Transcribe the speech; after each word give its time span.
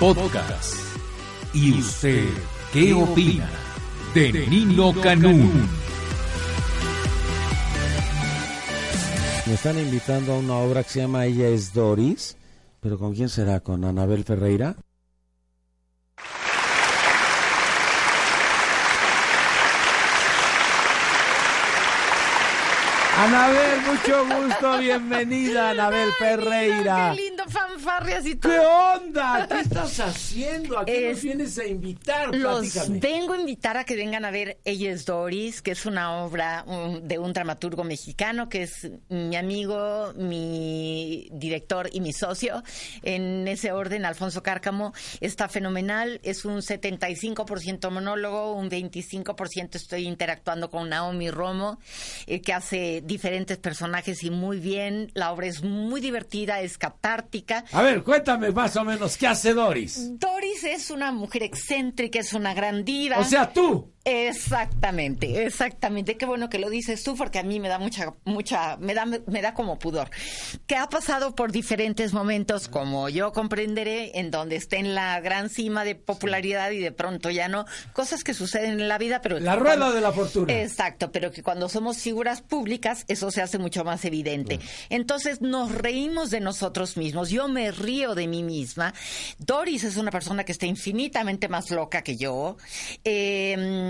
Podcast. 0.00 0.76
¿Y 1.52 1.78
usted 1.78 2.24
qué 2.72 2.94
opina 2.94 3.46
de 4.14 4.32
Nino 4.48 4.94
Canún? 4.98 5.68
Me 9.44 9.52
están 9.52 9.78
invitando 9.78 10.32
a 10.32 10.38
una 10.38 10.56
obra 10.56 10.82
que 10.84 10.88
se 10.88 11.00
llama 11.00 11.26
Ella 11.26 11.48
es 11.48 11.74
Doris, 11.74 12.38
pero 12.80 12.98
¿con 12.98 13.14
quién 13.14 13.28
será? 13.28 13.60
¿Con 13.60 13.84
Anabel 13.84 14.24
Ferreira? 14.24 14.74
Anabel, 23.18 23.80
mucho 23.82 24.24
gusto, 24.24 24.78
bienvenida, 24.78 25.70
Anabel 25.70 26.10
Ferreira. 26.18 27.14
Fanfarrias 27.50 28.26
y 28.26 28.36
todo. 28.36 28.52
¿Qué 28.52 28.58
onda? 28.58 29.46
¿Qué 29.48 29.60
estás 29.60 30.00
haciendo? 30.00 30.78
¿A 30.78 30.84
qué 30.84 31.08
nos 31.08 31.18
Es- 31.18 31.22
vienes 31.24 31.58
a 31.58 31.66
invitar? 31.66 32.34
Los 32.34 32.70
Platícame. 32.72 32.98
vengo 33.00 33.32
a 33.34 33.38
invitar 33.40 33.76
a 33.76 33.84
que 33.84 33.96
vengan 33.96 34.24
a 34.24 34.30
ver 34.30 34.58
Ella 34.64 34.90
es 34.92 35.04
Doris, 35.04 35.62
que 35.62 35.72
es 35.72 35.86
una 35.86 36.22
obra 36.24 36.64
um, 36.66 37.00
de 37.00 37.18
un 37.18 37.32
dramaturgo 37.32 37.84
mexicano 37.84 38.48
que 38.48 38.62
es 38.62 38.90
mi 39.08 39.36
amigo, 39.36 40.12
mi 40.16 41.28
director 41.32 41.88
y 41.92 42.00
mi 42.00 42.12
socio. 42.12 42.62
En 43.02 43.46
ese 43.48 43.72
orden, 43.72 44.04
Alfonso 44.04 44.42
Cárcamo 44.42 44.92
está 45.20 45.48
fenomenal. 45.48 46.20
Es 46.22 46.44
un 46.44 46.58
75% 46.58 47.90
monólogo, 47.90 48.52
un 48.54 48.70
25% 48.70 49.74
estoy 49.76 50.06
interactuando 50.06 50.70
con 50.70 50.88
Naomi 50.88 51.30
Romo, 51.30 51.78
eh, 52.26 52.40
que 52.40 52.52
hace 52.52 53.02
diferentes 53.04 53.58
personajes 53.58 54.22
y 54.22 54.30
muy 54.30 54.58
bien. 54.58 55.10
La 55.14 55.32
obra 55.32 55.46
es 55.46 55.62
muy 55.62 56.00
divertida, 56.00 56.60
es 56.60 56.78
catártica. 56.78 57.39
A 57.72 57.82
ver, 57.82 58.02
cuéntame 58.02 58.50
más 58.52 58.76
o 58.76 58.84
menos, 58.84 59.16
¿qué 59.16 59.26
hace 59.26 59.54
Doris? 59.54 60.18
Doris 60.18 60.64
es 60.64 60.90
una 60.90 61.12
mujer 61.12 61.42
excéntrica, 61.42 62.18
es 62.18 62.32
una 62.32 62.54
gran 62.54 62.84
diva. 62.84 63.18
O 63.18 63.24
sea, 63.24 63.52
tú. 63.52 63.92
Exactamente, 64.04 65.44
exactamente. 65.44 66.16
Qué 66.16 66.24
bueno 66.24 66.48
que 66.48 66.58
lo 66.58 66.70
dices 66.70 67.02
tú 67.02 67.16
porque 67.16 67.38
a 67.38 67.42
mí 67.42 67.60
me 67.60 67.68
da 67.68 67.78
mucha, 67.78 68.14
mucha, 68.24 68.78
me 68.78 68.94
da, 68.94 69.04
me 69.04 69.42
da 69.42 69.52
como 69.52 69.78
pudor. 69.78 70.10
Que 70.66 70.76
ha 70.76 70.88
pasado 70.88 71.34
por 71.34 71.52
diferentes 71.52 72.14
momentos, 72.14 72.68
como 72.68 73.10
yo 73.10 73.32
comprenderé, 73.32 74.18
en 74.18 74.30
donde 74.30 74.56
esté 74.56 74.78
en 74.78 74.94
la 74.94 75.20
gran 75.20 75.50
cima 75.50 75.84
de 75.84 75.96
popularidad 75.96 76.70
y 76.70 76.78
de 76.78 76.92
pronto 76.92 77.28
ya 77.30 77.48
no. 77.48 77.66
Cosas 77.92 78.24
que 78.24 78.32
suceden 78.32 78.80
en 78.80 78.88
la 78.88 78.96
vida, 78.96 79.20
pero... 79.20 79.38
La 79.38 79.56
rueda 79.56 79.92
de 79.92 80.00
la 80.00 80.12
fortuna. 80.12 80.52
Exacto, 80.52 81.12
pero 81.12 81.30
que 81.30 81.42
cuando 81.42 81.68
somos 81.68 81.98
figuras 81.98 82.40
públicas 82.40 83.04
eso 83.06 83.30
se 83.30 83.42
hace 83.42 83.58
mucho 83.58 83.84
más 83.84 84.04
evidente. 84.06 84.60
Entonces 84.88 85.42
nos 85.42 85.72
reímos 85.72 86.30
de 86.30 86.40
nosotros 86.40 86.96
mismos. 86.96 87.28
Yo 87.28 87.48
me 87.48 87.70
río 87.70 88.14
de 88.14 88.26
mí 88.26 88.42
misma. 88.42 88.94
Doris 89.38 89.84
es 89.84 89.98
una 89.98 90.10
persona 90.10 90.44
que 90.44 90.52
está 90.52 90.64
infinitamente 90.64 91.48
más 91.48 91.70
loca 91.70 92.02
que 92.02 92.16
yo. 92.16 92.56
Eh, 93.04 93.89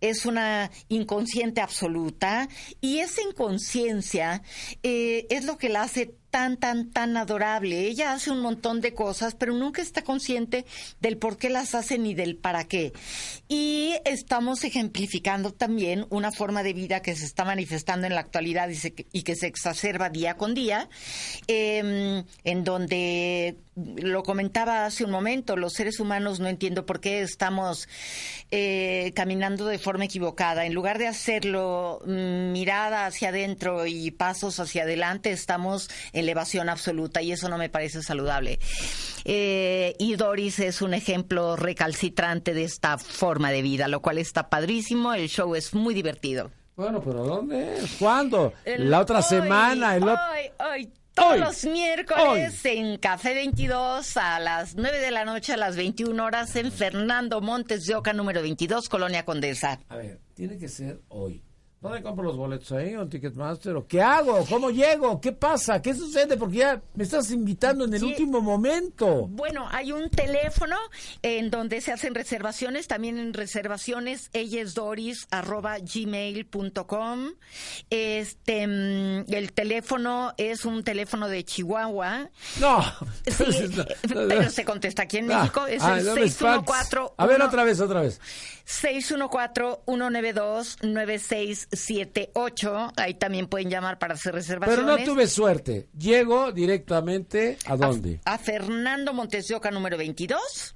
es 0.00 0.26
una 0.26 0.70
inconsciente 0.88 1.60
absoluta 1.60 2.48
y 2.80 2.98
esa 2.98 3.22
inconsciencia 3.22 4.42
eh, 4.82 5.26
es 5.30 5.44
lo 5.44 5.58
que 5.58 5.68
la 5.68 5.82
hace 5.82 6.14
tan, 6.30 6.56
tan, 6.56 6.90
tan 6.90 7.16
adorable. 7.16 7.86
Ella 7.86 8.12
hace 8.12 8.30
un 8.30 8.40
montón 8.40 8.80
de 8.80 8.94
cosas, 8.94 9.34
pero 9.34 9.54
nunca 9.54 9.82
está 9.82 10.02
consciente 10.02 10.64
del 11.00 11.16
por 11.16 11.38
qué 11.38 11.50
las 11.50 11.74
hace 11.74 11.98
ni 11.98 12.14
del 12.14 12.36
para 12.36 12.64
qué. 12.64 12.92
Y 13.48 13.94
estamos 14.04 14.64
ejemplificando 14.64 15.52
también 15.52 16.06
una 16.10 16.30
forma 16.32 16.62
de 16.62 16.72
vida 16.72 17.00
que 17.00 17.16
se 17.16 17.24
está 17.24 17.44
manifestando 17.44 18.06
en 18.06 18.14
la 18.14 18.20
actualidad 18.20 18.68
y, 18.68 18.78
y 19.12 19.22
que 19.22 19.36
se 19.36 19.46
exacerba 19.46 20.10
día 20.10 20.36
con 20.36 20.54
día, 20.54 20.88
eh, 21.46 22.24
en 22.44 22.64
donde 22.64 23.56
lo 23.96 24.22
comentaba 24.22 24.86
hace 24.86 25.04
un 25.04 25.10
momento, 25.10 25.56
los 25.56 25.74
seres 25.74 26.00
humanos 26.00 26.40
no 26.40 26.48
entiendo 26.48 26.84
por 26.84 27.00
qué 27.00 27.20
estamos 27.20 27.88
eh, 28.50 29.12
caminando 29.14 29.66
de 29.66 29.78
forma 29.78 30.04
equivocada. 30.04 30.66
En 30.66 30.74
lugar 30.74 30.98
de 30.98 31.06
hacerlo 31.06 32.00
mm, 32.04 32.52
mirada 32.52 33.06
hacia 33.06 33.28
adentro 33.28 33.86
y 33.86 34.10
pasos 34.10 34.58
hacia 34.58 34.82
adelante, 34.82 35.30
estamos 35.30 35.90
elevación 36.18 36.68
absoluta 36.68 37.22
y 37.22 37.32
eso 37.32 37.48
no 37.48 37.58
me 37.58 37.68
parece 37.68 38.02
saludable. 38.02 38.58
Eh, 39.24 39.94
y 39.98 40.16
Doris 40.16 40.58
es 40.58 40.80
un 40.82 40.94
ejemplo 40.94 41.56
recalcitrante 41.56 42.54
de 42.54 42.64
esta 42.64 42.98
forma 42.98 43.50
de 43.50 43.62
vida, 43.62 43.88
lo 43.88 44.00
cual 44.00 44.18
está 44.18 44.48
padrísimo. 44.48 45.12
El 45.14 45.28
show 45.28 45.54
es 45.54 45.74
muy 45.74 45.94
divertido. 45.94 46.50
Bueno, 46.76 47.02
pero 47.02 47.24
¿dónde 47.24 47.76
es? 47.78 47.96
¿Cuándo? 47.98 48.52
El- 48.64 48.88
la 48.90 49.00
otra 49.00 49.18
hoy, 49.18 49.24
semana, 49.24 49.96
el. 49.96 50.04
Hoy, 50.04 50.16
hoy, 50.60 50.92
todos 51.12 51.32
Hoy. 51.32 51.40
los 51.40 51.64
miércoles 51.64 52.64
en 52.64 52.96
Café 52.98 53.34
22 53.34 54.16
a 54.16 54.38
las 54.38 54.76
9 54.76 54.98
de 55.00 55.10
la 55.10 55.24
noche 55.24 55.52
a 55.52 55.56
las 55.56 55.74
21 55.74 56.24
horas 56.24 56.54
en 56.54 56.70
Fernando 56.70 57.40
Montes 57.40 57.84
de 57.86 57.96
Oca 57.96 58.12
número 58.12 58.40
22, 58.42 58.88
Colonia 58.88 59.24
Condesa. 59.24 59.80
A 59.88 59.96
ver, 59.96 60.20
tiene 60.34 60.56
que 60.58 60.68
ser 60.68 61.00
hoy. 61.08 61.42
¿Dónde 61.80 62.02
compro 62.02 62.24
los 62.24 62.36
boletos 62.36 62.72
ahí 62.72 62.96
o 62.96 63.02
en 63.02 63.08
Ticketmaster? 63.08 63.76
¿O 63.76 63.86
qué 63.86 64.02
hago? 64.02 64.44
¿Cómo 64.46 64.70
llego? 64.70 65.20
¿Qué 65.20 65.30
pasa? 65.30 65.80
¿Qué 65.80 65.94
sucede? 65.94 66.36
Porque 66.36 66.56
ya 66.56 66.82
me 66.94 67.04
estás 67.04 67.30
invitando 67.30 67.84
en 67.84 67.94
el 67.94 68.00
Sí. 68.00 68.06
último 68.06 68.40
momento. 68.40 69.28
Bueno, 69.28 69.68
hay 69.70 69.92
un 69.92 70.10
teléfono 70.10 70.74
en 71.22 71.50
donde 71.50 71.80
se 71.80 71.92
hacen 71.92 72.16
reservaciones, 72.16 72.88
también 72.88 73.16
en 73.16 73.32
reservaciones, 73.32 74.28
gmail.com. 75.84 77.30
Este, 77.90 78.66
mm, 78.66 79.32
el 79.32 79.52
teléfono 79.52 80.32
es 80.36 80.64
un 80.64 80.82
teléfono 80.82 81.28
de 81.28 81.44
Chihuahua. 81.44 82.30
No. 82.60 82.82
Sí, 83.26 83.68
pero 84.28 84.50
se 84.50 84.64
contesta 84.64 85.02
aquí 85.02 85.18
en 85.18 85.26
México, 85.28 85.66
es 85.66 85.82
Ah, 85.82 85.98
el 85.98 86.06
no 86.06 86.14
me 86.14 86.24
espantes. 86.24 86.66
614 86.74 87.14
A 87.16 87.26
ver, 87.26 87.40
otra 87.42 87.64
vez, 87.64 87.80
otra 87.80 88.00
vez. 88.00 88.20
614-192-9678. 91.70 92.92
Ahí 92.96 93.14
también 93.14 93.46
pueden 93.46 93.70
llamar 93.70 93.98
para 93.98 94.14
hacer 94.14 94.34
reservaciones. 94.34 94.84
Pero 94.84 94.98
no 94.98 95.04
tuve 95.04 95.26
suerte. 95.26 95.88
Llego 95.96 96.52
directamente 96.52 97.58
a 97.66 97.76
dónde. 97.76 98.20
A 98.24 98.38
Fernando 98.38 99.12
Montes 99.12 99.48
de 99.48 99.54
Oca, 99.54 99.70
número 99.70 99.96
22, 99.96 100.74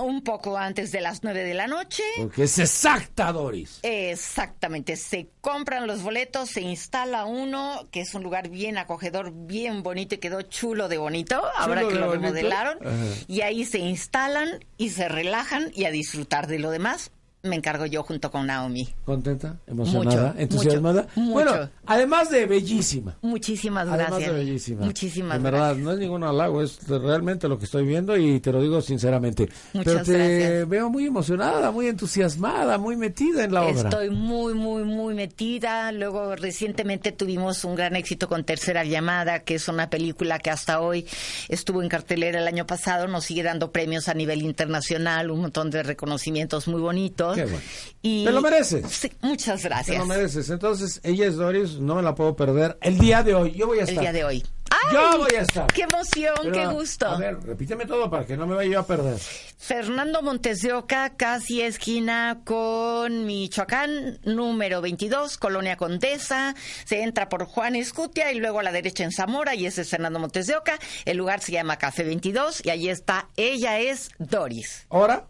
un 0.00 0.22
poco 0.22 0.58
antes 0.58 0.92
de 0.92 1.00
las 1.00 1.22
9 1.22 1.44
de 1.44 1.54
la 1.54 1.66
noche. 1.66 2.02
Porque 2.16 2.44
es 2.44 2.58
exacta, 2.58 3.32
Doris. 3.32 3.80
Exactamente, 3.82 4.96
se 4.96 5.28
compran 5.40 5.86
los 5.86 6.02
boletos, 6.02 6.50
se 6.50 6.60
instala 6.60 7.24
uno, 7.24 7.88
que 7.90 8.00
es 8.00 8.14
un 8.14 8.22
lugar 8.22 8.48
bien 8.48 8.78
acogedor, 8.78 9.32
bien 9.32 9.82
bonito 9.82 10.14
y 10.14 10.18
quedó 10.18 10.42
chulo 10.42 10.88
de 10.88 10.98
bonito, 10.98 11.42
ahora 11.56 11.86
que 11.86 11.94
lo 11.94 12.12
remodelaron. 12.12 12.78
Ajá. 12.80 12.96
Y 13.26 13.40
ahí 13.42 13.64
se 13.64 13.78
instalan 13.78 14.64
y 14.76 14.90
se 14.90 15.08
relajan 15.08 15.70
y 15.74 15.84
a 15.84 15.90
disfrutar 15.90 16.46
de 16.46 16.58
lo 16.58 16.70
demás. 16.70 17.10
Me 17.40 17.54
encargo 17.54 17.86
yo 17.86 18.02
junto 18.02 18.32
con 18.32 18.46
Naomi. 18.48 18.88
¿Contenta? 19.04 19.58
¿Emocionada? 19.66 20.28
Mucho, 20.32 20.38
¿Entusiasmada? 20.40 21.02
mucho, 21.14 21.20
mucho. 21.20 21.32
Bueno, 21.34 21.70
además 21.86 22.30
de 22.30 22.46
bellísima. 22.46 23.16
Muchísimas 23.22 23.86
Además 23.86 24.08
gracias. 24.08 24.32
de 24.32 24.36
bellísima. 24.38 24.84
Muchísimas 24.84 25.36
En 25.36 25.42
verdad, 25.44 25.58
gracias. 25.66 25.84
no 25.84 25.92
es 25.92 25.98
ningún 26.00 26.24
halago, 26.24 26.62
es 26.62 26.88
realmente 26.88 27.46
lo 27.48 27.56
que 27.56 27.66
estoy 27.66 27.86
viendo 27.86 28.16
y 28.16 28.40
te 28.40 28.50
lo 28.50 28.60
digo 28.60 28.80
sinceramente. 28.82 29.48
Muchas 29.72 29.92
Pero 29.94 30.02
te 30.04 30.12
gracias. 30.40 30.68
veo 30.68 30.90
muy 30.90 31.06
emocionada, 31.06 31.70
muy 31.70 31.86
entusiasmada, 31.86 32.76
muy 32.76 32.96
metida 32.96 33.44
en 33.44 33.54
la 33.54 33.62
obra. 33.62 33.82
Estoy 33.88 34.10
muy, 34.10 34.54
muy, 34.54 34.82
muy 34.82 35.14
metida. 35.14 35.92
Luego, 35.92 36.34
recientemente 36.34 37.12
tuvimos 37.12 37.64
un 37.64 37.76
gran 37.76 37.94
éxito 37.94 38.28
con 38.28 38.42
Tercera 38.42 38.82
Llamada, 38.84 39.40
que 39.44 39.54
es 39.54 39.68
una 39.68 39.88
película 39.90 40.40
que 40.40 40.50
hasta 40.50 40.80
hoy 40.80 41.06
estuvo 41.48 41.82
en 41.84 41.88
cartelera 41.88 42.40
el 42.40 42.48
año 42.48 42.66
pasado. 42.66 43.06
Nos 43.06 43.24
sigue 43.26 43.44
dando 43.44 43.70
premios 43.70 44.08
a 44.08 44.14
nivel 44.14 44.42
internacional, 44.42 45.30
un 45.30 45.40
montón 45.42 45.70
de 45.70 45.84
reconocimientos 45.84 46.66
muy 46.66 46.80
bonitos. 46.80 47.27
Qué 47.34 47.44
bueno. 47.44 47.60
Y- 48.02 48.24
Te 48.24 48.32
lo 48.32 48.40
mereces. 48.40 48.84
Sí, 48.90 49.10
muchas 49.22 49.62
Te 49.62 49.68
gracias. 49.68 49.98
lo 49.98 50.06
mereces. 50.06 50.50
Entonces, 50.50 51.00
ella 51.02 51.26
es 51.26 51.36
Doris, 51.36 51.74
no 51.74 51.96
me 51.96 52.02
la 52.02 52.14
puedo 52.14 52.36
perder. 52.36 52.78
El 52.80 52.98
día 52.98 53.22
de 53.22 53.34
hoy, 53.34 53.52
yo 53.52 53.66
voy 53.66 53.78
a 53.78 53.82
El 53.82 53.88
estar. 53.88 54.02
día 54.02 54.12
de 54.12 54.24
hoy. 54.24 54.44
Ah, 54.70 54.92
yo 54.92 55.18
voy 55.18 55.34
a 55.34 55.40
estar. 55.42 55.66
¡Qué 55.72 55.82
emoción, 55.82 56.34
Pero, 56.42 56.52
qué 56.52 56.66
gusto! 56.66 57.06
A 57.08 57.18
ver, 57.18 57.40
repíteme 57.42 57.86
todo 57.86 58.10
para 58.10 58.26
que 58.26 58.36
no 58.36 58.46
me 58.46 58.54
vaya 58.54 58.70
yo 58.70 58.80
a 58.80 58.86
perder. 58.86 59.18
Fernando 59.56 60.20
Montes 60.22 60.60
de 60.60 60.74
Oca, 60.74 61.14
casi 61.16 61.62
esquina 61.62 62.42
con 62.44 63.24
Michoacán, 63.26 64.18
número 64.24 64.80
22, 64.82 65.38
Colonia 65.38 65.76
Condesa. 65.76 66.54
Se 66.84 67.02
entra 67.02 67.28
por 67.30 67.46
Juan 67.46 67.76
Escutia 67.76 68.30
y 68.30 68.38
luego 68.38 68.60
a 68.60 68.62
la 68.62 68.70
derecha 68.70 69.04
en 69.04 69.10
Zamora, 69.10 69.54
y 69.54 69.66
ese 69.66 69.80
es 69.82 69.88
Fernando 69.90 70.18
Montes 70.18 70.46
de 70.46 70.56
Oca. 70.56 70.78
El 71.06 71.16
lugar 71.16 71.40
se 71.40 71.52
llama 71.52 71.78
Café 71.78 72.04
22 72.04 72.60
y 72.64 72.70
ahí 72.70 72.88
está, 72.90 73.28
ella 73.36 73.80
es 73.80 74.10
Doris. 74.18 74.84
¿Hora? 74.88 75.26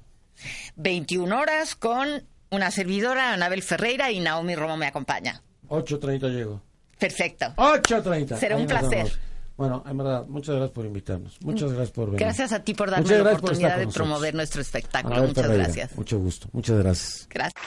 21 0.77 1.39
horas 1.39 1.75
con 1.75 2.25
una 2.51 2.71
servidora, 2.71 3.33
Anabel 3.35 3.63
Ferreira, 3.63 4.11
y 4.11 4.21
Naomi 4.21 4.55
Romo 4.55 4.77
me 4.77 4.87
acompaña. 4.87 5.43
8.30 5.69 6.31
llego. 6.31 6.63
Perfecto. 6.99 7.47
8.30. 7.57 8.37
Será 8.39 8.57
Ahí 8.57 8.63
un 8.63 8.69
placer. 8.69 8.91
vemos. 9.05 9.19
Bueno, 9.57 9.83
en 9.89 9.99
verdad, 9.99 10.25
muchas 10.29 10.55
gracias 10.55 10.71
por 10.71 10.87
invitarnos. 10.87 11.37
Muchas 11.43 11.71
gracias 11.73 11.91
por 11.91 12.07
venir. 12.07 12.21
Gracias 12.21 12.53
a 12.53 12.63
ti 12.63 12.75
por 12.75 12.91
darme 12.91 13.03
Muchas 13.05 13.19
la 13.19 13.31
por 13.31 13.39
oportunidad 13.41 13.77
de 13.79 13.85
nosotros. 13.87 13.95
promover 14.09 14.35
nuestro 14.35 14.61
espectáculo. 14.63 15.15
Anabel 15.15 15.31
Muchas 15.31 15.43
Ferreira, 15.45 15.65
gracias. 15.65 15.97
Mucho 15.97 16.19
gusto. 16.21 16.49
Muchas 16.53 16.79
gracias. 16.79 17.27
Gracias. 17.29 17.63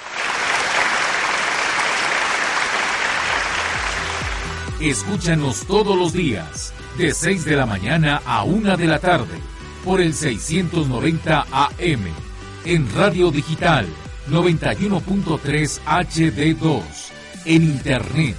Escúchanos 4.80 5.66
todos 5.68 5.98
los 5.98 6.12
días, 6.14 6.74
de 6.98 7.14
6 7.14 7.46
de 7.46 7.56
la 7.56 7.66
mañana 7.68 8.22
a 8.26 8.44
1 8.44 8.78
de 8.78 8.88
la 8.88 8.98
tarde, 9.00 9.38
por 9.86 10.02
el 10.02 10.14
690 10.14 11.46
AM, 11.52 12.04
en 12.66 12.88
Radio 12.96 13.32
Digital 13.32 13.88
91.3 14.30 15.80
HD2, 15.86 16.82
en 17.46 17.64
Internet, 17.64 18.36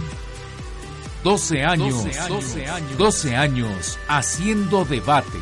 12 1.24 1.64
años, 1.64 2.04
12 2.28 2.66
años, 2.66 2.96
12 2.96 3.34
años 3.36 3.98
haciendo 4.08 4.84
debate. 4.84 5.38